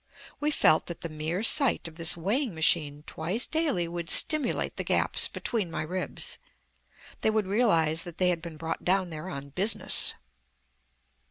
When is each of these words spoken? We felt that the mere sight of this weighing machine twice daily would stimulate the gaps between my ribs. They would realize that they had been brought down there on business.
We 0.39 0.49
felt 0.49 0.87
that 0.87 1.01
the 1.01 1.09
mere 1.09 1.43
sight 1.43 1.87
of 1.87 1.93
this 1.93 2.17
weighing 2.17 2.55
machine 2.55 3.03
twice 3.05 3.45
daily 3.45 3.87
would 3.87 4.09
stimulate 4.09 4.77
the 4.77 4.83
gaps 4.83 5.27
between 5.27 5.69
my 5.69 5.83
ribs. 5.83 6.39
They 7.21 7.29
would 7.29 7.45
realize 7.45 8.01
that 8.01 8.17
they 8.17 8.29
had 8.29 8.41
been 8.41 8.57
brought 8.57 8.83
down 8.83 9.11
there 9.11 9.29
on 9.29 9.49
business. 9.49 10.15